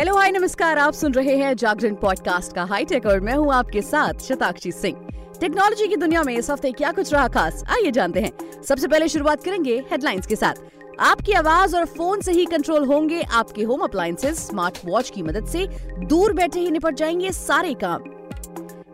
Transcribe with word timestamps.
Hello 0.00 0.14
hi 0.16 0.30
नमस्कार। 0.30 0.78
आप 0.78 0.92
सुन 0.92 1.12
रहे 1.12 1.34
हैं 1.36 1.56
जागरण 1.56 1.94
पॉडकास्ट 1.94 2.54
का 2.54 2.62
हाईटेक 2.64 3.06
और 3.06 3.20
मैं 3.20 3.34
हूँ 3.34 3.52
आपके 3.52 3.80
साथ 3.82 4.20
शताक्षी 4.20 4.70
सिंह। 4.72 4.96
टेक्नोलॉजी 5.40 5.88
की 5.88 5.96
दुनिया 5.96 6.22
में 6.22 6.32
इस 6.36 6.50
हफ़्ते 6.50 6.70
क्या 6.72 6.92
कुछ 6.92 7.12
रहा 7.12 7.26
खास, 7.28 7.64
आइए 7.68 7.90
जानते 7.90 8.20
हैं। 8.20 8.62
सबसे 8.62 8.88
पहले 8.88 9.08
शुरुआत 9.08 9.44
करेंगे 9.44 9.76
हेडलाइंस 9.90 10.26
के 10.26 10.36
साथ। 10.36 10.54
आपकी 11.00 11.32
आवाज़ 11.32 11.76
और 11.76 11.84
फ़ोन 11.86 12.20
से 12.20 12.32
ही 12.32 12.44
कंट्रोल 12.44 12.84
होंगे 12.84 13.20
आपके 13.22 13.62
होम 13.62 13.80
अप्लायंसेज 13.80 14.34
स्मार्ट 14.34 14.78
वॉच 14.84 15.10
की 15.10 15.22
मदद 15.22 15.46
से 15.46 15.66
दूर 16.06 16.32
बैठे 16.32 16.60
ही 16.60 16.70
निपट 16.70 16.94
जाएँगे 16.94 17.32
सारे 17.32 17.74
काम। 17.84 18.04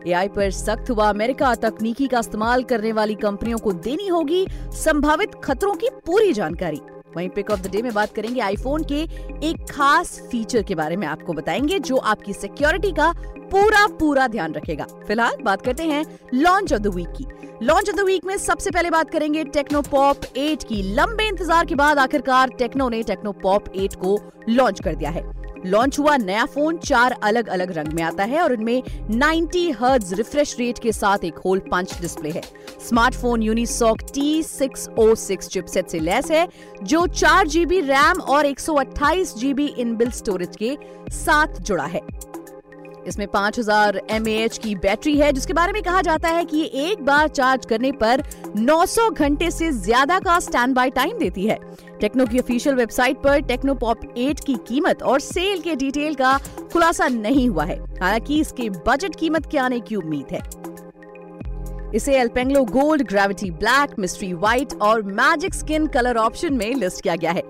एआई 0.07 0.27
पर 0.27 0.51
सख्त 0.51 0.89
हुआ 0.89 1.09
अमेरिका 1.09 1.55
तकनीकी 1.55 2.07
का 2.07 2.19
इस्तेमाल 2.19 2.63
करने 2.63 2.91
वाली 2.91 3.15
कंपनियों 3.15 3.57
को 3.57 3.71
देनी 3.71 4.07
होगी 4.07 4.45
संभावित 4.73 5.35
खतरों 5.43 5.75
की 5.75 5.89
पूरी 6.05 6.33
जानकारी। 6.33 6.81
वहीं 7.15 7.29
पिक 7.29 7.51
ऑफ़ 7.51 7.61
द 7.61 7.71
डे 7.71 7.81
में 7.81 7.93
बात 7.93 8.13
करेंगे 8.13 8.41
आईफोन 8.41 8.83
के 8.83 9.01
एक 9.47 9.65
खास 9.69 10.19
फीचर 10.31 10.63
के 10.63 10.75
बारे 10.75 10.95
में 10.95 11.07
आपको 11.07 11.33
बताएँगे, 11.33 11.79
जो 11.79 11.95
आपकी 11.95 12.33
सिक्योरिटी 12.33 12.91
का 12.91 13.11
पूरा 13.51 13.85
पूरा 13.99 14.27
ध्यान 14.27 14.53
रखेगा। 14.53 14.85
फ़िलहाल 15.07 15.35
बात 15.43 15.61
करते 15.61 15.83
हैं 15.83 16.05
लॉन्च 16.33 16.73
ऑफ़ 16.73 16.79
द 16.79 16.87
वीक 16.87 17.09
की। 17.17 17.25
लॉन्च 17.63 17.89
ऑफ़ 17.89 17.95
द 17.97 17.99
वीक 17.99 18.25
में 18.25 18.35
सबसे 18.37 18.71
पहले 18.71 18.89
बात 18.89 19.11
करेंगे 19.11 19.43
टेक्नो 19.43 19.81
पॉप 19.81 20.25
एट 20.37 20.63
की। 20.63 20.81
लंबे 20.93 21.27
इंतज़ार 21.27 21.65
के 21.65 21.75
बाद 21.75 21.99
आखिरकार 21.99 22.49
टेक्नो 22.49 22.89
ने 22.89 23.01
टेक्नो 23.03 23.31
पॉप 23.33 23.69
एट 23.75 23.93
को 23.95 24.19
लॉन्च 24.49 24.81
कर 24.81 24.95
दिया 24.95 25.09
है। 25.09 25.23
लॉन्च 25.65 25.99
हुआ 25.99 26.15
नया 26.17 26.45
फ़ोन 26.45 26.77
चार 26.77 27.11
अलग 27.23 27.47
अलग 27.47 27.71
रंग 27.71 27.93
में 27.93 28.01
आता 28.03 28.23
है 28.23 28.41
और 28.41 28.53
इनमें 28.53 28.83
90 29.11 29.71
हर्ट्ज 29.79 30.13
रिफ्रेश 30.13 30.55
रेट 30.59 30.79
के 30.79 30.91
साथ 30.91 31.23
एक 31.23 31.37
होल 31.45 31.59
पंच 31.71 31.99
डिस्प्ले 32.01 32.29
है। 32.29 32.41
Smartphone 32.87 33.43
Unisoc 33.43 34.01
T 34.13 34.43
six 34.43 34.87
O 34.99 35.13
six 35.15 35.47
chipset 35.47 35.87
से 35.87 35.99
लैस 35.99 36.31
है, 36.31 36.47
जो 36.83 37.05
चार 37.07 37.47
जीबी 37.47 37.81
रैम 37.81 38.21
और 38.21 38.45
एक 38.45 38.59
सौ 38.59 38.75
अट्ठाईस 38.75 39.35
जीबी 39.37 39.65
इनबिल्ट 39.67 40.13
स्टोरेज 40.13 40.55
के 40.55 40.77
साथ 41.11 41.61
जुड़ा 41.61 41.85
है। 41.85 42.01
इसमें 43.07 43.25
5000 43.27 43.59
हज़ार 43.59 43.99
की 44.57 44.75
बैटरी 44.75 45.15
है, 45.17 45.31
जिसके 45.33 45.53
बारे 45.53 45.73
में 45.73 45.81
कहा 45.83 46.01
जाता 46.01 46.29
है 46.29 46.45
कि 46.45 46.57
ये 46.57 46.65
एक 46.91 47.03
बार 47.05 47.27
चार्ज 47.27 47.65
करने 47.65 47.91
पर 48.01 48.23
900 48.57 49.09
घंटे 49.09 49.49
से 49.51 49.71
ज़्यादा 49.71 50.19
का 50.19 50.39
स्टैंड 50.39 50.75
बाय 50.75 50.89
टाइम 50.89 51.17
देती 51.17 51.45
है। 51.47 51.57
टेक्नो 52.01 52.25
की 52.25 52.39
ऑफिशियल 52.39 52.75
वेबसाइट 52.75 53.17
पर 53.17 53.41
टेक्नो 53.41 53.73
पॉप 53.75 54.01
8 54.19 54.43
की 54.45 54.55
कीमत 54.67 55.03
और 55.03 55.19
सेल 55.19 55.61
के 55.61 55.75
डिटेल 55.75 56.15
का 56.15 56.37
खुलासा 56.73 57.07
नहीं 57.07 57.47
हुआ 57.49 57.65
है। 57.65 57.79
हालाँकि 58.01 58.39
इसके 58.39 58.69
बजट 58.87 59.15
कीमत 59.15 59.49
के 59.51 59.57
आने 59.57 59.79
की 59.79 59.95
उम्मीद 59.95 60.33
है। 60.33 60.41
इसे 61.95 62.15
Alpenglow 62.19 62.63
gold 62.65 63.03
gravity 63.07 63.49
black 63.53 63.93
mystery 63.99 64.31
white 64.33 64.73
और 64.81 65.01
मैजिक 65.13 65.53
स्किन 65.53 65.87
कलर 65.87 66.17
ऑप्शन 66.17 66.53
में 66.53 66.73
लिस्ट 66.75 67.01
किया 67.03 67.15
गया 67.15 67.31
है। 67.31 67.43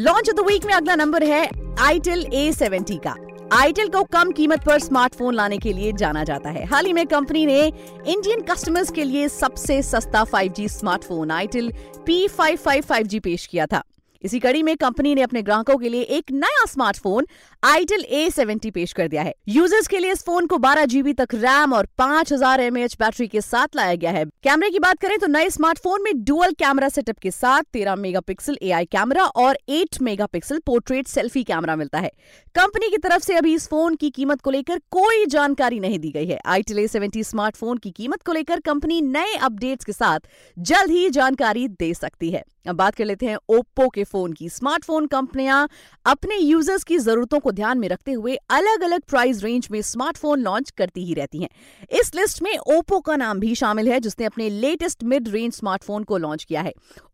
लॉन्च 0.00 0.30
ऑफ़ 0.30 0.36
द 0.36 0.46
वीक 0.46 0.66
में 0.66 0.74
अगला 0.74 0.94
नंबर 0.94 1.24
है 1.24 1.48
आईटेल 1.80 2.26
ए 2.34 2.50
सेवेंटी 2.52 2.96
का। 3.06 3.14
आईटेल 3.54 3.88
को 3.88 4.02
कम 4.02 4.30
कीमत 4.32 4.64
पर 4.64 4.78
स्मार्टफ़ोन 4.78 5.34
लाने 5.34 5.58
के 5.58 5.72
लिए 5.72 5.92
जाना 5.92 6.22
जाता 6.24 6.50
है। 6.50 6.64
हाल 6.64 6.86
ही 6.86 6.92
में 6.92 7.06
कंपनी 7.06 7.44
ने 7.46 7.60
इंडियन 7.62 8.40
कस्टमर्स 8.40 8.90
के 8.90 9.04
लिए 9.04 9.28
सबसे 9.28 9.80
सस्ता 9.82 10.24
5G 10.24 10.68
स्मार्टफ़ोन 10.68 11.30
आईटेल 11.30 11.72
P555G 12.08 13.20
पेश 13.20 13.46
किया 13.46 13.66
था। 13.66 13.82
इसी 14.24 14.38
कड़ी 14.40 14.62
में 14.62 14.76
कंपनी 14.76 15.14
ने 15.14 15.22
अपने 15.22 15.42
ग्राहकों 15.42 15.76
के 15.76 15.88
लिए 15.88 16.02
एक 16.02 16.32
नया 16.32 16.64
स्मार्टफ़ोन 16.66 17.26
आइटल 17.64 18.02
ए 18.06 18.28
सेवेंटी 18.30 18.70
पेश 18.70 18.92
कर 18.92 19.06
दिया 19.08 19.22
है। 19.22 19.32
यूज़र्स 19.48 19.86
के 19.88 19.98
लिए 19.98 20.12
इस 20.12 20.22
फ़ोन 20.24 20.46
को 20.46 20.56
बारह 20.58 20.84
जीबी 20.84 21.12
तक 21.14 21.34
रैम 21.34 21.72
और 21.72 21.86
पाँच 21.98 22.32
हज़ार 22.32 22.60
एमएच 22.60 22.96
बैटरी 23.00 23.26
के 23.28 23.40
साथ 23.40 23.76
लाया 23.76 23.94
गया 23.94 24.10
है। 24.10 24.24
कैमरे 24.44 24.70
की 24.70 24.78
बात 24.78 24.98
करें 25.00 25.18
तो 25.18 25.26
नए 25.26 25.48
स्मार्टफ़ोन 25.50 26.02
में 26.02 26.22
डुअल 26.24 26.52
कैमरा 26.58 26.88
सेटअप 26.88 27.18
के 27.18 27.30
साथ 27.30 27.62
तेरह 27.72 27.96
मेगापिक्सल 27.96 28.58
एआई 28.62 28.84
कैमरा 28.86 29.24
और 29.24 29.58
eight 29.70 30.00
megapixel 30.02 30.58
portrait 30.66 31.06
selfie 31.06 31.44
camera 31.44 31.76
मिलता 31.76 31.98
है। 31.98 32.10
कंपनी 32.54 32.90
की 32.90 32.98
तरफ़ 32.98 33.22
से 33.22 33.36
अभी 33.36 33.54
इस 33.54 33.68
फ़ोन 33.68 33.94
की 33.94 34.10
कीमत 34.12 34.40
को 34.40 34.50
लेकर 34.50 34.80
कोई 34.92 35.26
जानकारी 35.26 35.80
नहीं 35.80 35.98
दी 35.98 36.10
गई 36.10 36.26
है। 36.26 36.38
आईटेल 36.46 36.78
ए 36.78 36.86
सेवेंटी 36.88 37.24
स्मार्टफ़ोन 37.24 37.78
की 37.78 37.90
कीमत 37.92 38.22
को 38.22 38.32
लेकर 38.32 38.60
कंपनी 38.62 39.00
नए 39.02 39.34
अपडेट्स 39.36 39.84
के 39.84 39.92
साथ 39.94 40.28
जल्द 40.56 40.90
ही 40.90 41.08
जानकारी 41.10 41.66
दे 41.70 41.94
सकती 41.94 42.30
है। 42.30 42.44
अब 42.68 42.76
बात 42.76 42.94
कर 42.94 43.04
लेते 43.04 43.26
हैं 43.26 43.36
ओप्पो 43.48 43.88
के 43.88 44.04
फ़ोन 44.04 44.32
की। 44.32 44.48
स्मार्टफ़ोन 44.50 45.06
कंपनियाँ 45.06 45.68
अपने 46.06 46.36
यूज़र्स 46.36 46.84
की 46.84 46.98
जरूरतों 46.98 47.40
को 47.40 47.50
ध्यान 47.54 47.78
में 47.78 47.88
रखते 47.88 48.12
हुए 48.12 48.34
अलग 48.50 48.82
अलग 48.82 49.02
प्राइस 49.02 49.42
रेंज 49.44 49.68
में 49.70 49.80
स्मार्टफ़ोन 49.82 50.40
लॉन्च 50.40 50.70
करती 50.70 51.04
ही 51.04 51.14
रहती 51.14 51.38
हैं। 51.38 51.48
इस 51.92 52.14
लिस्ट 52.14 52.42
में 52.42 52.56
ओप्पो 52.58 53.00
का 53.00 53.16
नाम 53.16 53.40
भी 53.40 53.54
शामिल 53.54 53.88
है, 53.88 54.00
जिसने 54.00 54.26
अपने 54.26 54.48
लेटेस्ट 54.50 55.04
मिड 55.04 55.28
रेंज 55.28 55.52
स्मार्टफ़ोन 55.52 56.04
को 56.04 56.18
लॉन्च 56.18 56.44
किया 56.44 56.62
है। 56.62 56.72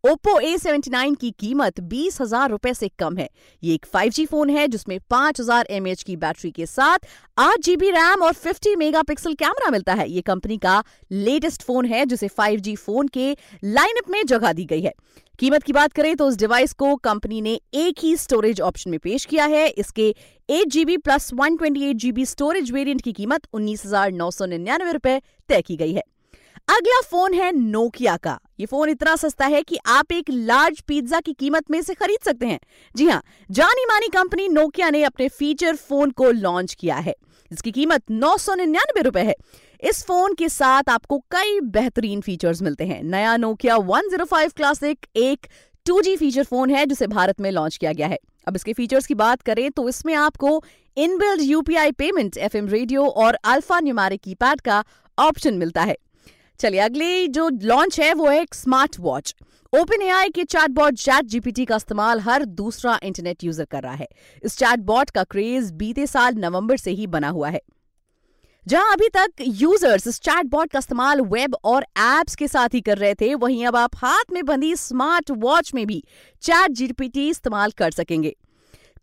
ओप्पो 0.09 0.39
ए 0.39 0.57
की 1.21 1.31
कीमत 1.31 1.79
बीस 1.81 2.21
हज़ार 2.21 2.49
रुपए 2.49 2.73
से 2.73 2.87
कम 2.99 3.17
है। 3.17 3.29
ये 3.63 3.73
एक 3.73 3.85
फाइव 3.85 4.25
फ़ोन 4.31 4.49
है, 4.49 4.67
जिसमें 4.67 4.99
पाँच 5.09 5.39
हज़ार 5.41 5.67
की 6.05 6.15
बैटरी 6.15 6.51
के 6.51 6.65
साथ 6.65 7.07
आठ 7.37 7.59
जीबी 7.59 7.89
रैम 7.91 8.21
और 8.21 8.33
फिफ्टी 8.33 8.75
मेगा 8.75 9.03
कैमरा 9.11 9.69
मिलता 9.71 9.93
है। 9.93 10.09
ये 10.09 10.21
कंपनी 10.21 10.57
का 10.57 10.83
लेटेस्ट 11.11 11.63
फ़ोन 11.63 11.85
है, 11.85 12.05
जिसे 12.05 12.27
फाइव 12.27 12.75
फ़ोन 12.75 13.07
के 13.07 13.31
लाइनअप 13.63 14.09
में 14.09 14.25
जगह 14.25 14.53
दी 14.53 14.65
गई 14.65 14.81
है। 14.81 14.93
कीमत 15.39 15.63
की 15.63 15.73
बात 15.73 15.93
करें 15.93 16.15
तो 16.15 16.27
इस 16.29 16.35
डिवाइस 16.37 16.73
को 16.73 16.95
कंपनी 16.95 17.41
ने 17.41 17.53
एक 17.75 17.99
ही 17.99 18.15
स्टोरेज 18.17 18.59
ऑप्शन 18.61 18.91
में 18.91 18.99
पेश 18.99 19.25
किया 19.25 19.45
है। 19.45 19.67
इसके 19.67 20.07
eight 20.49 20.67
GB 20.67 20.97
plus 20.97 21.29
one 21.33 21.55
twenty 21.57 21.83
eight 21.83 21.95
GB 21.95 22.25
storage 22.25 22.71
variant 22.71 23.01
की 23.01 23.13
कीमत 23.13 23.47
उन्नीस 23.53 23.85
हज़ार 23.85 24.11
नौ 24.11 24.29
सौ 24.31 24.45
निन्यानवे 24.45 24.91
रुपए 24.91 25.19
तय 25.49 25.61
की 25.61 25.75
गई 25.75 25.93
है। 25.93 26.03
अगला 26.67 26.99
फ़ोन 27.01 27.33
है 27.33 27.51
नोकिया 27.51 28.15
का। 28.17 28.39
ये 28.61 28.65
फ़ोन 28.65 28.89
इतना 28.89 29.15
सस्ता 29.15 29.45
है 29.45 29.61
कि 29.63 29.77
आप 29.89 30.11
एक 30.11 30.29
लार्ज 30.29 30.79
पिज्जा 30.81 31.19
की 31.19 31.33
कीमत 31.33 31.71
में 31.71 31.81
से 31.81 31.93
खरीद 31.93 32.25
सकते 32.25 32.45
हैं। 32.45 32.59
जी 32.95 33.07
हाँ 33.07 33.21
जानी 33.51 33.85
मानी 33.85 34.07
कंपनी 34.07 34.47
नोकिया 34.49 34.89
ने 34.89 35.03
अपने 35.03 35.27
फीचर 35.29 35.75
फ़ोन 35.77 36.11
को 36.11 36.29
लॉन्च 36.31 36.73
किया 36.73 36.95
है। 36.97 37.13
इसकी 37.51 37.71
कीमत 37.71 38.03
नौ 38.11 38.35
सौ 38.37 38.55
निन्यानवे 38.55 39.01
रुपए 39.01 39.21
है। 39.21 39.35
इस 39.83 40.03
फ़ोन 40.05 40.33
के 40.33 40.49
साथ 40.49 40.89
आपको 40.89 41.17
कई 41.31 41.59
बेहतरीन 41.71 42.21
फीचर्स 42.21 42.61
मिलते 42.61 42.85
हैं। 42.85 43.01
नया 43.05 43.35
नोकिया 43.37 43.75
105 43.77 44.53
क्लासिक 44.53 45.07
एक 45.17 45.47
2G 45.85 46.15
फीचर 46.17 46.43
फ़ोन 46.43 46.69
है, 46.69 46.85
जिसे 46.85 47.07
भारत 47.07 47.41
में 47.41 47.51
लॉन्च 47.51 47.77
किया 47.77 47.93
गया 47.93 48.07
है। 48.07 48.17
अब 48.47 48.55
इसके 48.55 48.73
फीचर्स 48.73 49.05
की 49.05 49.13
बात 49.15 49.41
करें 49.41 49.69
तो 49.71 49.87
इसमें 49.89 50.13
आपको 50.17 50.63
inbuilt 50.97 51.41
UPI 51.41 51.91
payment 51.93 52.37
FM 52.39 52.67
radio 52.67 53.05
और 53.05 53.37
अल्फ़ा 53.45 53.79
न्यूमेरिक 53.79 54.21
कीपैड 54.21 54.61
का 54.61 54.83
ऑप्शन 55.17 55.53
मिलता 55.53 55.81
है। 55.81 55.97
चलिए, 56.61 56.79
अगली 56.79 57.27
जो 57.29 57.47
लॉन्च 57.49 57.99
है 57.99 58.13
वो 58.13 58.27
है 58.27 58.45
स्मार्ट 58.53 58.95
वॉच 58.99 59.35
ओपन 59.73 60.01
एआई 60.01 60.29
के 60.29 60.43
चैटबॉट 60.45 60.95
चैट 60.95 61.25
जीपीटी 61.25 61.65
का 61.65 61.75
इस्तेमाल 61.75 62.19
हर 62.19 62.45
दूसरा 62.45 62.99
इंटरनेट 63.03 63.43
यूज़र 63.43 63.65
कर 63.65 63.83
रहा 63.83 63.93
है. 63.93 64.07
इस 64.43 64.57
चैटबॉट 64.57 65.09
का 65.09 65.23
क्रेज 65.25 65.71
बीते 65.73 66.07
साल 66.07 66.35
नवंबर 66.37 66.77
से 66.77 66.91
ही 66.91 67.07
बना 67.07 67.29
हुआ 67.29 67.49
है. 67.49 67.61
जहाँ 68.65 68.93
अभी 68.93 69.07
तक 69.09 69.31
यूज़र्स 69.41 70.07
इस 70.07 70.19
चैटबॉट 70.21 70.71
का 70.71 70.79
इस्तेमाल 70.79 71.21
वेब 71.23 71.55
और 71.63 71.83
एप्स 71.99 72.35
के 72.35 72.47
साथ 72.47 72.73
ही 72.73 72.81
कर 72.81 72.97
रहे 72.97 73.13
थे, 73.15 73.33
वहीं 73.35 73.65
अब 73.65 73.75
आप 73.75 73.95
हाथ 73.97 74.33
में 74.33 74.43
बंधी 74.45 74.75
स्मार्ट 74.75 75.31
वॉच 75.31 75.73
में 75.73 75.85
भी 75.87 76.03
चैट 76.43 76.71
जीपीटी 76.71 77.29
इस्तेमाल 77.29 77.71
कर 77.71 77.91
सकेंगे. 77.91 78.35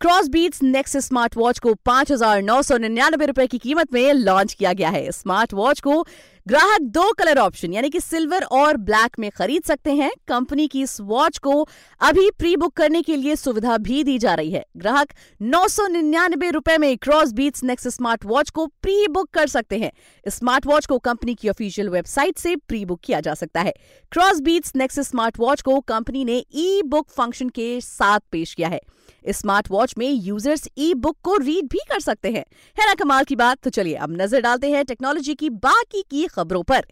cross 0.01 0.29
beats 0.29 0.63
next 0.63 0.97
smart 0.99 1.37
watch 1.37 1.59
को 1.59 1.73
पाँच 1.87 2.11
हज़ार 2.13 2.43
नौ 2.43 2.61
सौ 2.63 2.77
निन्यानवे 2.79 3.27
रुपए 3.27 3.47
की 3.47 3.59
कीमत 3.59 3.93
में 3.93 4.13
लॉन्च 4.13 4.53
किया 4.55 4.73
गया 4.73 4.89
है. 4.91 5.11
स्मार्ट 5.13 5.55
वॉच 5.55 5.81
को 5.81 6.05
ग्राहक 6.49 6.83
दो 6.83 7.03
कलर 7.13 7.39
ऑप्शन, 7.39 7.73
यानी 7.73 7.89
कि 7.91 8.01
सिल्वर 8.01 8.43
और 8.43 8.77
ब्लैक 8.77 9.19
में 9.19 9.31
खरीद 9.31 9.63
सकते 9.63 9.93
हैं। 9.93 10.11
कंपनी 10.29 10.67
की 10.69 10.83
इस 10.83 11.01
वॉच 11.01 11.39
को 11.39 11.67
अभी 12.01 12.29
प्री 12.31 12.55
बुक 12.57 12.73
करने 12.73 13.03
के 13.03 13.17
लिए 13.17 13.35
सुविधा 13.37 13.77
भी 13.79 14.03
दी 14.05 14.19
जा 14.19 14.35
रही 14.35 14.51
है। 14.51 14.65
ग्राहक 14.77 15.13
नौ 15.43 15.67
सौ 15.69 15.87
निन्यानबे 15.87 16.51
रुपए 16.51 16.77
में 16.79 16.97
cross 16.99 17.33
beats 17.33 17.65
next 17.65 17.89
smart 17.89 18.25
watch 18.25 18.51
को 18.51 18.67
प्री 18.67 19.07
बुक 19.09 19.31
कर 19.31 19.47
सकते 19.47 19.79
हैं। 19.79 19.91
स्मार्ट 20.27 20.67
वॉच 20.67 20.87
को 20.87 20.99
कंपनी 20.99 21.35
की 21.35 21.49
ऑफिशियल 21.49 21.89
वेबसाइट 21.89 22.39
से 22.39 22.55
प्री 22.59 22.85
बुक 22.85 23.01
किया 23.01 23.21
जा 23.21 23.35
सकता 23.35 23.61
है। 23.61 23.75
Cross 24.13 24.41
beats 24.41 24.73
next 24.77 25.01
smart 25.01 25.39
watch 25.39 25.63
को 25.63 25.81
कंपनी 25.81 26.25
ने 26.25 26.45
ई 26.55 26.83
बुक 26.87 27.11
फ़ंक्शन 27.11 27.49
के 27.49 27.81
साथ 27.81 28.21
पेश 28.33 28.55
किया 28.55 28.69
है। 28.69 28.81
स्मार्ट 29.29 29.71
वॉच 29.71 29.95
में 29.99 30.09
यूज़र्स 30.09 30.69
ई 30.79 30.93
बुक 30.95 31.17
को 31.23 31.37
रीड 31.37 31.65
भी 31.65 31.79
कर 31.89 32.01
सकते 32.01 32.31
हैं। 32.31 32.45
है 32.77 32.87
ना 32.87 32.95
कमाल 32.95 33.25
की 33.25 33.37
बात। 33.37 33.59
तो 33.59 33.71
चलिए, 33.71 33.95
अब 33.95 34.17
नज़र 34.21 34.41
डालते 34.41 34.71
हैं 34.71 34.85
टेक्नोलॉजी 34.85 35.35
की 35.35 35.51
बाकी 35.51 36.03
की 36.11 36.27
खबरों 36.39 36.63
पर। 36.63 36.87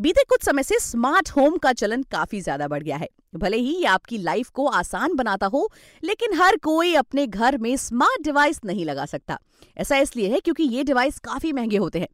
बीते 0.00 0.22
कुछ 0.28 0.42
समय 0.44 0.62
से 0.62 0.78
स्मार्ट 0.78 1.30
होम 1.30 1.56
का 1.56 1.72
चलन 1.72 2.02
काफ़ी 2.02 2.40
ज़्यादा 2.40 2.66
बढ़ 2.68 2.82
गया 2.82 2.96
है। 2.96 3.08
भले 3.36 3.56
ही 3.56 3.74
ये 3.74 3.84
आपकी 3.84 4.18
लाइफ 4.18 4.48
को 4.48 4.66
आसान 4.66 5.14
बनाता 5.14 5.46
हो, 5.46 5.70
लेकिन 6.02 6.34
हर 6.34 6.56
कोई 6.56 6.94
अपने 6.94 7.26
घर 7.26 7.56
में 7.58 7.76
स्मार्ट 7.76 8.24
डिवाइस 8.24 8.60
नहीं 8.64 8.84
लगा 8.84 9.06
सकता। 9.06 9.38
ऐसा 9.76 9.96
इसलिए 9.96 10.28
है 10.28 10.40
क्योंकि 10.40 10.62
ये 10.64 10.84
डिवाइस 10.84 11.18
काफ़ी 11.18 11.52
महँगे 11.52 11.76
होते 11.76 11.98
हैं। 11.98 12.08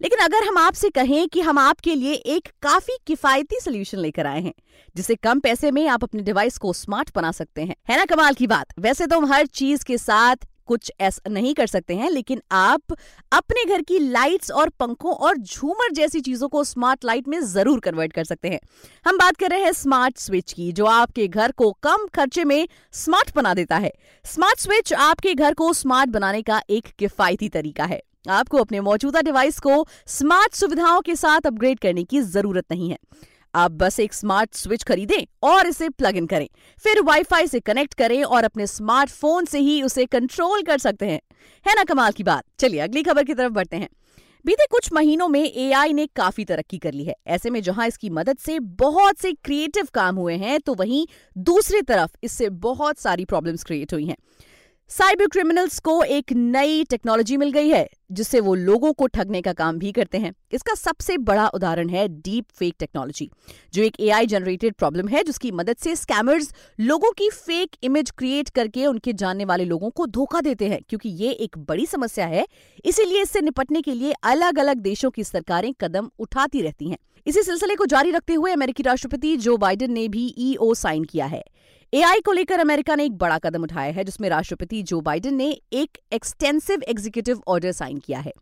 लेकिन 0.00 0.18
अगर 0.18 0.44
हम 0.44 0.58
आपसे 0.58 0.90
कहें 0.90 1.28
कि 1.28 1.40
हम 1.40 1.58
आपके 1.58 1.94
लिए 1.94 2.12
एक 2.12 2.48
काफ़ी 2.62 2.96
किफायती 3.06 3.60
सोल्यूशन 3.60 3.98
लेकर 3.98 4.26
आए 4.26 4.40
हैं 4.40 4.52
जिसे 4.96 5.14
कम 5.14 5.40
पैसे 5.40 5.70
में 5.70 5.86
आप 5.88 6.04
अपने 6.04 6.22
डिवाइस 6.22 6.58
को 6.58 6.72
स्मार्ट 6.72 7.10
बना 7.14 7.32
सकते 7.32 7.62
हैं। 7.62 7.76
है 7.88 7.96
ना, 7.96 8.04
कमाल 8.04 8.34
की 8.34 8.46
बात? 8.46 8.66
वैसे 8.78 9.06
तो 9.06 9.20
हम 9.20 9.32
हर 9.32 9.46
चीज़ 9.46 9.84
के 9.84 9.98
साथ 9.98 10.36
कुछ 10.66 10.90
ऐसा, 11.00 11.30
नहीं 11.30 11.54
कर 11.54 11.66
सकते 11.66 11.94
हैं, 11.94 12.10
लेकिन 12.10 12.40
आप 12.52 12.92
अपने 13.32 13.64
घर 13.64 13.82
की 13.82 13.98
लाइट्स 13.98 14.50
और 14.50 14.68
पंखों 14.68 15.12
और 15.12 15.36
झूमर 15.36 15.92
जैसी 15.92 16.20
चीज़ों 16.20 16.48
को 16.48 16.64
स्मार्ट 16.64 17.04
लाइट 17.04 17.28
में 17.28 17.40
ज़रूर 17.40 17.80
कन्वर्ट 17.80 18.12
कर 18.12 18.24
सकते 18.24 18.48
हैं। 18.48 18.60
हम 19.06 19.18
बात 19.18 19.36
कर 19.36 19.50
रहे 19.50 19.62
हैं 19.62 19.72
स्मार्ट 19.72 20.18
स्विच 20.18 20.52
की, 20.52 20.72
जो 20.72 20.84
आपके 20.84 21.28
घर 21.28 21.52
को 21.52 21.70
कम 21.82 22.06
खर्चे 22.14 22.44
में 22.44 22.68
स्मार्ट 22.92 23.34
बना 23.36 23.54
देता 23.54 23.76
है। 23.76 23.92
स्मार्ट 24.24 24.58
स्विच 24.58 24.92
आपके 24.92 25.34
घर 25.34 25.54
को 25.54 25.72
स्मार्ट 25.72 26.10
बनाने 26.10 26.42
का 26.42 26.62
एक 26.70 26.88
किफायती 26.98 27.48
तरीका 27.48 27.84
है। 27.84 28.00
आपको 28.30 28.58
अपने 28.58 28.80
मौजूदा 28.80 29.20
डिवाइस 29.20 29.58
को 29.58 29.86
स्मार्ट 30.06 30.54
सुविधाओं 30.54 31.00
के 31.00 31.14
साथ 31.16 31.46
अपग्रेड 31.46 31.78
करने 31.78 32.04
की 32.04 32.20
ज़रूरत 32.20 32.64
नहीं 32.70 32.90
है। 32.90 32.98
आप 33.54 33.70
बस 33.70 34.00
एक 34.00 34.14
स्मार्ट 34.14 34.54
स्विच 34.54 34.82
खरीदें 34.82 35.26
और 35.42 35.66
इसे 35.66 35.88
प्लग 35.88 36.16
इन 36.16 36.26
करें। 36.26 36.48
फिर 36.78 37.02
वाईफाई 37.02 37.46
से 37.46 37.60
कनेक्ट 37.60 37.94
करें 37.94 38.24
और 38.24 38.44
अपने 38.44 38.66
स्मार्टफ़ोन 38.66 39.44
से 39.44 39.58
ही 39.58 39.82
उसे 39.82 40.06
कंट्रोल 40.06 40.62
कर 40.62 40.78
सकते 40.78 41.06
हैं। 41.06 41.20
है 41.66 41.74
ना, 41.76 41.84
कमाल 41.84 42.12
की 42.12 42.22
बात? 42.22 42.44
चलिए, 42.58 42.80
अगली 42.80 43.02
खबर 43.02 43.24
की 43.24 43.34
तरफ़ 43.34 43.52
बढ़ते 43.52 43.76
हैं। 43.76 43.88
बीते 44.46 44.66
कुछ 44.70 44.92
महीनों 44.92 45.28
में 45.28 45.52
एआई 45.52 45.92
ने 45.92 46.06
काफ़ी 46.06 46.44
तरक्की 46.44 46.78
कर 46.78 46.92
ली 46.92 47.04
है। 47.04 47.14
ऐसे 47.26 47.50
में 47.50 47.62
जहाँ 47.62 47.88
इसकी 47.88 48.10
मदद 48.10 48.38
से 48.38 48.60
बहुत 48.60 49.18
से 49.18 49.32
क्रिएटिव 49.32 49.88
काम 49.94 50.16
हुए 50.16 50.36
हैं 50.36 50.60
तो 50.60 50.74
वहीं 50.74 51.06
दूसरी 51.38 51.82
तरफ़ 51.82 52.16
इससे 52.22 52.50
बहुत 52.50 52.98
सारी 52.98 53.24
प्रॉब्लम्स 53.24 53.64
क्रिएट 53.64 53.94
हुई 53.94 54.06
हैं। 54.06 54.16
साइबर 54.90 55.26
क्रिमिनल्स 55.26 55.78
को 55.78 56.02
एक 56.04 56.32
नई 56.32 56.82
टेक्नोलॉजी 56.84 57.36
मिल 57.36 57.50
गई 57.50 57.68
है, 57.68 57.88
जिससे 58.12 58.40
वो 58.40 58.54
लोगों 58.54 58.92
को 58.92 59.06
ठगने 59.06 59.40
का 59.42 59.52
काम 59.52 59.78
भी 59.78 59.92
करते 59.92 60.18
हैं। 60.18 60.32
इसका 60.52 60.74
सबसे 60.74 61.16
बड़ा 61.20 61.46
उदाहरण 61.48 61.88
है 61.88 62.06
डीप 62.08 62.44
फेक 62.50 62.74
टेक्नोलॉजी 62.78 63.28
जो 63.74 63.82
एक 63.82 63.98
एआई 64.00 64.26
जनरेटेड 64.26 64.74
प्रॉब्लम 64.74 65.08
है, 65.08 65.22
जिसकी 65.22 65.50
मदद 65.52 65.76
से 65.76 65.94
स्कैमर्स 65.96 66.52
लोगों 66.80 67.10
की 67.12 67.28
फेक 67.30 67.76
इमेज 67.82 68.10
क्रिएट 68.10 68.48
करके 68.50 68.86
उनके 68.86 69.12
जानने 69.14 69.44
वाले 69.44 69.64
लोगों 69.64 69.90
को 69.90 70.06
धोखा 70.08 70.40
देते 70.40 70.68
हैं, 70.68 70.80
क्योंकि 70.88 71.08
ये 71.08 71.30
एक 71.30 71.58
बड़ी 71.60 71.86
समस्या 71.86 72.26
है। 72.26 72.46
इसीलिए 72.84 73.22
इससे 73.22 73.40
निपटने 73.40 73.82
के 73.82 73.94
लिए 73.94 74.12
अलग 74.24 74.58
अलग 74.58 74.80
देशों 74.82 75.10
की 75.10 75.24
सरकारें 75.24 75.72
कदम 75.80 76.10
उठाती 76.18 76.62
रहती 76.62 76.90
हैं। 76.90 76.98
इसी 77.26 77.42
सिलसिले 77.42 77.74
को 77.74 77.86
जारी 77.86 78.10
रखते 78.10 78.34
हुए 78.34 78.52
अमेरिकी 78.52 78.82
राष्ट्रपति 78.82 79.36
जो 79.38 79.56
बाइडेन 79.56 79.92
ने 79.92 80.08
भी 80.08 80.34
ईओ 80.38 80.72
साइन 80.76 81.04
किया 81.04 81.26
है। 81.26 81.42
एआई 81.94 82.20
को 82.20 82.32
लेकर 82.32 82.60
अमेरिका 82.60 82.94
ने 82.94 83.04
एक 83.04 83.12
बड़ा 83.12 83.36
कदम 83.38 83.62
उठाया 83.62 83.92
है, 83.92 84.04
जिसमें 84.04 84.28
राष्ट्रपति 84.28 84.82
जो 84.82 85.00
बाइडेन 85.00 85.34
ने 85.34 85.46
एक 85.72 85.98
एक्सटेंसिव 86.12 86.82
एग्जीक्यूटिव 86.82 87.42
ऑर्डर 87.48 87.72
साइन 87.72 87.98
किया 87.98 88.18
है। 88.18 88.32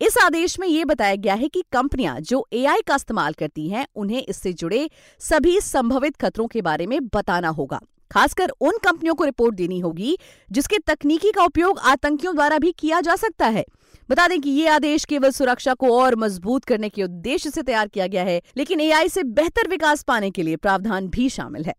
इस 0.00 0.16
आदेश 0.18 0.58
में 0.60 0.66
यह 0.68 0.84
बताया 0.84 1.16
गया 1.16 1.34
है 1.34 1.48
कि 1.48 1.62
कंपनियाँ 1.72 2.20
जो 2.20 2.46
एआई 2.52 2.80
का 2.80 2.94
इस्तेमाल 2.94 3.32
करती 3.32 3.68
हैं, 3.68 3.86
उन्हें 3.96 4.22
इससे 4.22 4.52
जुड़े 4.52 4.88
सभी 5.20 5.60
संभवित 5.60 6.16
खतरों 6.16 6.46
के 6.46 6.62
बारे 6.62 6.86
में 6.86 6.98
बताना 7.08 7.48
होगा। 7.48 7.80
खासकर 8.10 8.48
उन 8.48 8.78
कंपनियों 8.84 9.14
को 9.14 9.24
रिपोर्ट 9.24 9.54
देनी 9.54 9.80
होगी, 9.80 10.18
जिसके 10.50 10.78
तकनीकी 10.78 11.30
का 11.30 11.44
उपयोग 11.44 11.78
आतंकियों 11.78 12.34
द्वारा 12.34 12.58
भी 12.58 12.72
किया 12.72 13.00
जा 13.00 13.16
सकता 13.16 13.46
है। 13.46 13.64
बता 14.10 14.28
दें 14.28 14.40
कि 14.40 14.50
ये 14.50 14.68
आदेश 14.68 15.04
केवल 15.04 15.30
सुरक्षा 15.30 15.74
को 15.74 15.98
और 15.98 16.16
मज़बूत 16.16 16.64
करने 16.64 16.88
के 16.88 17.02
उद्देश्य 17.02 17.50
से 17.50 17.62
तैयार 17.62 17.88
किया 17.88 18.06
गया 18.06 18.24
है, 18.24 18.42
लेकिन 18.56 18.80
एआई 18.80 19.08
से 19.08 19.22
बेहतर 19.24 19.68
विकास 19.68 20.02
पाने 20.02 20.30
के 20.30 20.42
लिए 20.42 20.56
प्रावधान 20.56 21.08
भी 21.08 21.28
शामिल 21.28 21.64
है। 21.64 21.74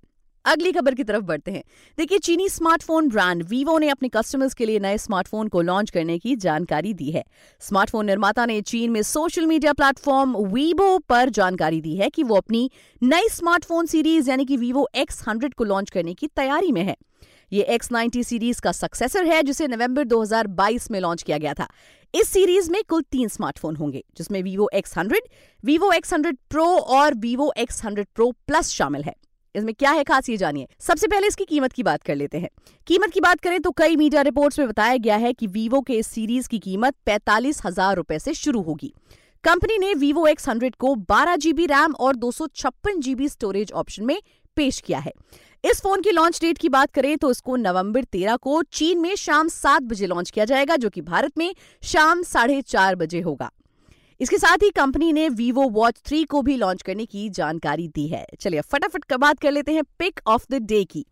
अगली 0.46 0.72
खबर 0.72 0.94
की 0.94 1.04
तरफ़ 1.04 1.24
बढ़ते 1.24 1.52
हैं। 1.52 1.64
देखिए, 1.98 2.18
चीनी 2.18 2.50
स्मार्टफ़ोन 2.50 3.10
ब्रांड 3.10 3.44
वीवो 3.44 3.78
ने 3.78 3.90
अपने 3.90 4.10
कस्टमर्स 4.10 4.54
के 4.54 4.66
लिए 4.66 4.80
नए 4.80 4.98
स्मार्टफ़ोन 4.98 5.48
को 5.48 5.62
लॉन्च 5.62 5.90
करने 5.90 6.20
की 6.20 6.36
जानकारी 6.36 6.94
दी 6.94 7.12
है। 7.12 7.24
स्मार्टफ़ोन 7.60 8.06
निर्माता 8.06 8.46
ने 8.46 8.62
चीन 8.62 8.92
में 8.92 9.02
सोशल 9.02 9.46
मीडिया 9.46 9.74
प्लेटफॉर्म 9.74 10.38
वीवो 10.38 10.98
पर 10.98 11.30
जानकारी 11.30 11.82
दी 11.82 11.96
है 11.96 12.10
कि 12.10 12.24
वो 12.24 12.36
अपनी 12.36 12.72
नई 13.04 13.30
स्मार्टफ़ोन 13.32 13.86
सीरीज़ 13.86 14.30
यानी 14.30 14.46
कि 14.46 14.58
वीवो 14.58 14.88
एक्स 14.96 15.28
हंड्रेड 15.28 15.54
को 15.54 15.64
लॉन्च 15.64 15.90
करने 15.90 16.14
की 16.14 16.28
तैयारी 16.28 16.72
में 16.72 16.84
है। 16.84 16.96
ये 17.54 17.64
एक्स 17.64 17.92
नाइनटी 17.92 18.24
सीरीज़ 18.24 18.62
का 18.62 18.72
सक्सेसर 18.72 19.26
है, 19.26 19.44
जिसे 19.44 19.68
नवंबर 19.68 20.04
2022 20.04 20.92
में 20.92 21.00
लॉन्च 21.00 21.24
किया 21.24 21.38
गया 21.38 21.54
था। 21.54 21.68
इस 22.16 22.30
सीरीज़ 22.30 22.72
में 22.72 22.82
कुल 22.90 23.02
तीन 23.02 23.28
स्मार्टफ़ोन 23.28 23.76
होंगे, 23.76 24.04
जिसमें 24.18 24.42
hundred 24.98 25.22
Vivo 25.64 25.92
X 25.92 26.14
hundred 26.14 26.38
pro 26.50 26.66
और 26.66 27.14
एक्स 27.58 27.86
हंड्रेड 27.86 28.08
प्रो 28.16 28.32
प्लस 28.48 28.70
शामिल 28.70 29.04
है। 29.04 29.16
इसमें 29.56 29.74
क्या 29.74 29.92
है 29.92 30.04
खास 30.04 30.30
ये 30.30 30.38
जानिए। 30.38 30.68
सबसे 30.82 31.08
पहले 31.08 31.28
इसकी 31.28 31.46
कीमत 31.46 31.74
की 31.74 31.84
बात 31.84 32.04
कर 32.04 32.16
लेते 32.16 32.40
हैं। 32.40 32.50
कीमत 32.88 33.12
की 33.12 33.22
बात 33.22 33.40
करें 33.40 33.60
तो 33.60 33.72
कई 33.74 33.96
मीडिया 33.96 34.22
रिपोर्ट्स 34.24 34.60
में 34.60 34.68
बताया 34.68 34.98
गया 35.00 35.16
है 35.18 35.34
कि 35.34 35.48
वीवो 35.50 35.82
के 35.82 35.94
इस 35.96 36.08
सीरीज़ 36.08 36.50
की 36.50 36.60
कीमत 36.60 36.96
पैंतालीस 37.06 37.62
हज़ार 37.66 37.96
रुपए 37.96 38.20
से 38.20 38.34
शुरू 38.36 38.62
होगी। 38.62 38.94
कंपनी 39.44 39.78
ने 39.78 39.94
वीवो 39.96 40.26
एक्स 40.28 40.48
हंड्रेड 40.50 40.76
को 40.76 40.94
बारह 41.10 41.36
जीबी 41.38 41.66
रैम 41.66 41.94
और 41.96 42.16
दो 42.16 42.32
सौ 42.32 42.48
छप्पन 42.56 43.00
जीबी 43.00 43.30
स्टोरेज 43.30 43.72
ऑप्शन 43.74 44.06
में 44.06 44.20
पेश 44.58 44.80
किया 44.80 45.00
है। 45.00 45.12
इस 45.64 45.82
फ़ोन 45.82 46.02
की 46.02 46.12
लॉन्च 46.12 46.40
डेट 46.42 46.58
की 46.58 46.70
बात 46.70 46.92
करें 46.92 47.18
तो 47.18 47.32
इसको 47.32 47.56
नवंबर 47.58 48.04
तेरह 48.06 48.36
को 48.38 48.62
चीन 48.72 49.00
में 49.00 49.16
शाम 49.16 49.48
सात 49.50 49.84
बजे 49.84 50.08
लॉन्च 50.08 50.30
किया 50.32 50.46
जाएगा, 50.46 50.76
जो 50.76 50.90
कि 50.90 51.02
भारत 51.04 51.38
में 51.38 51.54
शाम 51.84 52.22
साढ़े 52.24 52.62
चार 52.64 52.96
बजे 52.96 53.22
होगा। 53.22 53.52
इसके 54.22 54.38
साथ 54.38 54.64
ही 54.64 54.70
कंपनी 54.70 55.14
ने 55.14 55.30
वीवो 55.30 55.70
वॉच 55.70 55.96
थ्री 56.06 56.24
को 56.24 56.42
भी 56.42 56.56
लॉन्च 56.58 56.82
करने 56.82 57.06
की 57.06 57.30
जानकारी 57.30 57.88
दी 57.88 58.08
है। 58.08 58.26
चलिए 58.40 58.62
फटाफट 58.62 59.14
बात 59.14 59.40
कर 59.40 59.52
लेते 59.52 59.72
हैं 59.72 59.84
पिक 60.00 60.20
ऑफ़ 60.28 60.46
द 60.52 60.56
डे 60.56 60.84
की। 60.84 61.06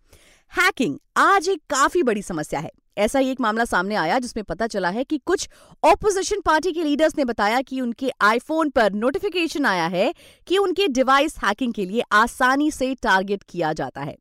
हैकिंग 0.52 0.98
आज 1.18 1.50
एक 1.50 1.62
काफ़ी 1.70 2.04
बड़ी 2.04 2.22
समस्या 2.22 2.60
है। 2.60 2.70
ऐसा 2.98 3.20
ही 3.20 3.30
एक 3.30 3.42
मामला 3.42 3.66
सामने 3.66 3.96
आया 3.96 4.20
जिसमें 4.20 4.44
पता 4.44 4.68
चला 4.68 4.90
है 4.90 5.04
कि 5.04 5.18
कुछ 5.18 5.50
ऑपोजिशन 5.84 6.42
पार्टी 6.42 6.72
के 6.72 6.84
लीडर्स 6.84 7.18
ने 7.18 7.26
बताया 7.26 7.62
कि 7.62 7.82
उनके 7.82 8.12
आईफोन 8.22 8.70
पर 8.70 8.94
नोटिफिकेशन 8.94 9.66
आया 9.66 9.88
है 9.88 10.14
कि 10.48 10.58
उनके 10.58 10.88
डिवाइस 10.88 11.38
हैकिंग 11.38 11.74
के 11.74 11.86
लिए 11.86 12.04
आसानी 12.12 12.72
से 12.72 12.94
टारगेट 12.96 13.44
किया 13.50 13.74
जाता 13.74 14.02
है। 14.02 14.16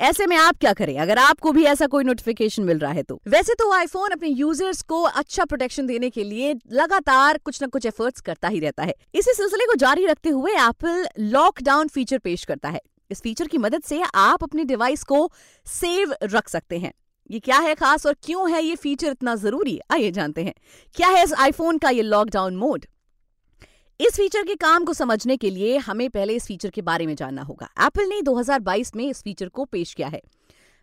ऐसे 0.00 0.26
में 0.26 0.36
आप 0.36 0.56
क्या 0.60 0.72
करें? 0.72 0.96
अगर 0.98 1.18
आपको 1.18 1.52
भी 1.52 1.64
ऐसा 1.64 1.86
कोई 1.86 2.04
नोटिफिकेशन 2.04 2.62
मिल 2.62 2.78
रहा 2.78 2.92
है 2.92 3.02
तो। 3.02 3.20
वैसे 3.28 3.54
तो 3.54 3.70
आईफोन 3.72 4.10
अपने 4.10 4.28
यूज़र्स 4.28 4.82
को 4.82 5.02
अच्छा 5.02 5.44
प्रोटेक्शन 5.44 5.86
देने 5.86 6.10
के 6.10 6.24
लिए 6.24 6.54
लगातार 6.72 7.38
कुछ 7.38 7.62
न 7.62 7.66
कुछ 7.66 7.86
एफर्ट्स 7.86 8.20
करता 8.20 8.48
ही 8.48 8.58
रहता 8.58 8.82
है। 8.82 8.94
इसी 9.14 9.32
सिलसिले 9.32 9.66
को 9.66 9.74
जारी 9.74 10.06
रखते 10.06 10.28
हुए 10.28 10.52
एप्पल 10.52 11.06
लॉकडाउन 11.18 11.88
फीचर 11.88 12.18
पेश 12.18 12.44
करता 12.44 12.68
है। 12.68 12.80
इस 13.10 13.20
फीचर 13.20 13.46
की 13.46 13.58
मदद 13.58 13.82
से 13.82 14.02
आप 14.14 14.42
अपने 14.42 14.64
डिवाइस 14.64 15.04
को 15.04 15.30
सेव 15.66 16.14
रख 16.22 16.48
सकते 16.48 16.78
हैं। 16.78 16.92
ये 17.30 17.38
क्या 17.38 17.58
है 17.58 17.74
खास 17.74 18.06
और 18.06 18.14
क्यों 18.22 18.50
है 18.50 18.62
ये 18.62 18.74
फीचर 18.74 19.10
इतना 19.10 19.34
ज़रूरी? 19.34 19.78
आइए 19.90 20.10
जानते 20.10 20.44
हैं। 20.44 20.54
क्या 20.94 21.08
है 21.08 21.22
इस 21.24 21.32
आईफोन 21.32 21.78
का 21.78 21.90
ये 21.90 22.02
लॉकडाउन 22.02 22.56
मोड 22.56 22.86
इस 24.00 24.16
फीचर 24.16 24.42
के 24.42 24.54
काम 24.54 24.84
को 24.84 24.92
समझने 24.92 25.36
के 25.36 25.50
लिए 25.50 25.76
हमें 25.76 26.10
पहले 26.10 26.34
इस 26.34 26.46
फीचर 26.46 26.70
के 26.70 26.82
बारे 26.82 27.06
में 27.06 27.14
जानना 27.16 27.42
होगा। 27.42 27.68
एप्पल 27.80 28.04
ने 28.04 28.22
2022 28.22 28.96
में 28.96 29.08
इस 29.08 29.22
फीचर 29.22 29.48
को 29.48 29.64
पेश 29.64 29.94
किया 29.94 30.08
है। 30.08 30.20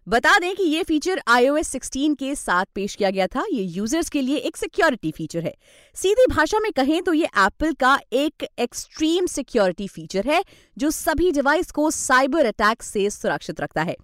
बता 0.07 0.39
दें 0.39 0.55
कि 0.55 0.63
ये 0.63 0.83
फीचर 0.83 1.21
iOS 1.29 1.67
16 1.67 2.15
के 2.15 2.35
साथ 2.35 2.65
पेश 2.75 2.95
किया 2.95 3.09
गया 3.09 3.27
था। 3.27 3.45
ये 3.53 3.63
यूज़र्स 3.63 4.09
के 4.09 4.21
लिए 4.21 4.37
एक 4.37 4.57
सिक्योरिटी 4.57 5.11
फीचर 5.11 5.43
है। 5.43 5.53
सीधी 5.95 6.25
भाषा 6.29 6.59
में 6.59 6.71
कहें 6.71 7.01
तो 7.03 7.13
ये 7.13 7.25
एप्पल 7.25 7.73
का 7.73 7.99
एक 8.13 8.45
एक्सट्रीम 8.59 9.25
सिक्योरिटी 9.25 9.87
फीचर 9.87 10.27
है, 10.27 10.43
जो 10.77 10.91
सभी 10.91 11.31
डिवाइस 11.31 11.71
को 11.71 11.91
साइबर 11.91 12.45
अटैक 12.45 12.83
से 12.83 13.09
सुरक्षित 13.09 13.61
रखता 13.61 13.81
है। 13.81 13.95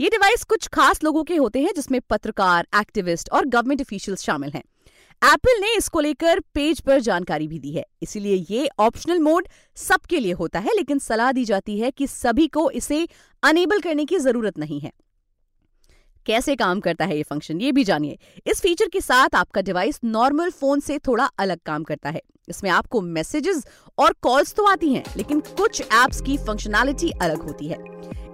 ये 0.00 0.08
डिवाइस 0.08 0.44
कुछ 0.44 0.68
खास 0.68 1.02
लोगों 1.04 1.24
के 1.24 1.36
होते 1.36 1.60
हैं, 1.60 1.72
जिसमें 1.76 2.00
पत्रकार 2.00 2.66
एक्टिविस्ट 2.76 3.30
और 3.30 3.46
गवर्नमेंट 3.46 3.80
ऑफिशियल 3.80 4.16
शामिल 4.16 4.50
हैं। 4.50 4.62
एप्पल 5.24 5.60
ने 5.60 5.68
इसको 5.76 6.00
लेकर 6.00 6.40
पेज 6.54 6.80
पर 6.80 7.00
जानकारी 7.00 7.46
भी 7.48 7.58
दी 7.58 7.70
है। 7.72 7.84
इसीलिए 8.02 8.34
ये 8.50 8.68
ऑप्शनल 8.78 9.18
मोड 9.18 9.46
सबके 9.76 10.18
लिए 10.20 10.32
होता 10.32 10.58
है, 10.58 10.74
लेकिन 10.76 10.98
सलाह 10.98 11.30
दी 11.32 11.44
जाती 11.44 11.78
है 11.78 11.90
कि 11.90 12.06
सभी 12.06 12.46
को 12.46 12.70
इसे 12.70 13.06
अनेबल 13.42 13.80
करने 13.80 14.04
की 14.04 14.18
ज़रूरत 14.18 14.58
नहीं 14.58 14.80
है। 14.80 14.90
कैसे 16.26 16.56
काम 16.56 16.80
करता 16.80 17.04
है 17.04 17.16
ये 17.16 17.22
फ़ंक्शन 17.22 17.60
ये 17.60 17.72
भी 17.72 17.84
जानिए। 17.84 18.18
इस 18.46 18.60
फीचर 18.60 18.88
के 18.88 19.00
साथ 19.00 19.34
आपका 19.34 19.60
डिवाइस 19.60 20.00
नॉर्मल 20.04 20.50
फ़ोन 20.50 20.80
से 20.80 20.98
थोड़ा 20.98 21.24
अलग 21.38 21.58
काम 21.66 21.84
करता 21.84 22.10
है। 22.10 22.20
इसमें 22.48 22.70
आपको 22.70 23.00
मैसेजेस 23.00 23.64
और 23.98 24.14
कॉल्स 24.22 24.54
तो 24.54 24.64
आती 24.64 24.92
हैं, 24.94 25.04
लेकिन 25.16 25.40
कुछ 25.40 25.80
एप्स 25.80 26.20
की 26.20 26.36
फंक्शनैलिटी 26.38 27.10
अलग 27.22 27.42
होती 27.42 27.68
है। 27.68 27.78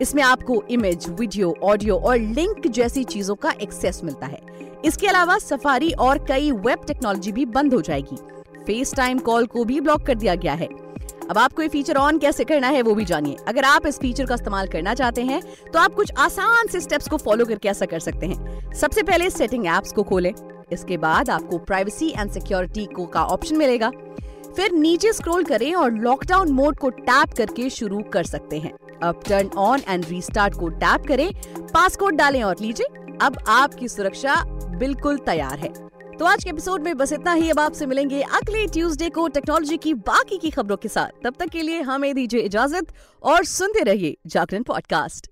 इसमें 0.03 0.23
आपको 0.23 0.63
इमेज 0.71 1.09
वीडियो 1.11 1.55
ऑडियो 1.63 1.97
और 1.99 2.19
लिंक 2.19 2.67
जैसी 2.69 3.05
चीज़ों 3.05 3.35
का 3.35 3.53
एक्सेस 3.63 4.01
मिलता 4.05 4.27
है। 4.27 4.41
इसके 4.85 5.07
अलावा 5.07 5.39
सफारी 5.39 5.91
और 5.93 6.19
कई 6.29 6.51
वेब 6.53 6.85
टेक्नोलॉजी 6.87 7.33
भी 7.33 7.45
बंद 7.47 7.75
हो 7.75 7.81
जाएगी। 7.81 8.17
फेस 8.67 8.95
टाइम 8.95 9.19
कॉल 9.19 9.47
को 9.47 9.65
भी 9.65 9.81
ब्लॉक 9.81 10.07
कर 10.07 10.15
दिया 10.15 10.35
गया 10.35 10.53
है। 10.53 10.69
अब 11.31 11.39
आपको 11.39 11.63
ये 11.63 11.69
फीचर 11.69 11.97
ऑन 11.97 12.19
कैसे 12.19 12.45
करना 12.45 12.69
है 12.69 12.83
वो 12.83 12.95
भी 12.95 13.05
जानिए। 13.05 13.37
अगर 13.49 13.65
आप 13.65 13.87
इस 13.87 13.99
फीचर 13.99 14.27
का 14.27 14.35
इस्तेमाल 14.35 14.69
करना 14.69 14.95
चाहते 14.95 15.23
हैं 15.23 15.43
तो 15.73 15.79
आप 15.79 15.95
कुछ 15.95 16.13
आसान 16.19 16.69
से 16.69 16.81
स्टेप्स 16.81 17.09
को 17.09 17.17
फॉलो 17.17 17.45
करके 17.45 17.69
ऐसा 17.69 17.87
कर 17.87 18.01
सकते 18.01 18.27
हैं। 18.27 18.73
सबसे 18.75 19.03
पहले 19.03 19.29
सेटिंग 19.31 19.67
एप्स 19.69 19.93
को 19.93 20.03
खोलें। 20.03 20.33
इसके 20.73 20.97
बाद 20.97 21.31
आपको 21.31 21.59
प्राइवेसी 21.59 22.09
एंड 22.11 22.31
सिक्योरिटी 22.31 22.87
को 22.87 23.07
का 23.07 23.25
ऑप्शन 23.25 23.57
मिलेगा। 23.57 23.91
फिर 24.57 24.73
नीचे 24.73 25.13
स्क्रॉल 25.13 25.45
करें 25.45 25.75
और 25.75 25.93
लॉकडाउन 25.93 26.51
मोड 26.53 26.79
को 26.79 26.91
टैप 26.91 27.35
करके 27.39 27.69
शुरू 27.71 28.03
कर 28.13 28.25
सकते 28.25 28.59
हैं। 28.59 28.73
अब 29.03 29.23
टर्न 29.29 29.49
ऑन 29.59 29.83
एंड 29.89 30.05
रीस्टार्ट 30.05 30.55
को 30.55 30.69
टैप 30.69 31.07
करें 31.09 31.33
पासकोड 31.67 32.15
डालें 32.15 32.43
और 32.43 32.57
लीजिए, 32.61 32.87
अब 33.23 33.39
आपकी 33.49 33.89
सुरक्षा 33.89 34.43
बिल्कुल 34.79 35.19
तैयार 35.19 35.59
है। 35.59 35.73
तो 36.19 36.25
आज 36.25 36.45
के 36.45 36.51
एपिसोड 36.51 36.83
में 36.83 36.97
बस 36.97 37.13
इतना 37.13 37.33
ही, 37.33 37.51
अब 37.51 37.61
आपसे 37.61 37.87
मिलेंगे 37.87 38.21
अगले 38.23 38.67
ट्यूसडे 38.67 39.09
को 39.09 39.27
टेक्नोलॉजी 39.29 39.77
की 39.77 39.95
बाकी 39.95 40.39
की 40.39 40.51
खबरों 40.51 40.77
के 40.77 40.89
साथ। 40.89 41.25
तब 41.25 41.35
तक 41.39 41.49
के 41.49 41.63
लिए 41.63 41.81
हमें 41.83 42.15
दीजिए 42.15 42.41
इजाज़त 42.41 42.93
और 43.23 43.45
सुनते 43.47 43.83
रहिए 43.83 44.17
जागरण 44.27 44.63
पॉडकास्ट 44.63 45.31